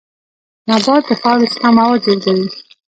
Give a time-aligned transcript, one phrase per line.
[0.69, 2.47] نبات د خاورې څخه مواد جذبوي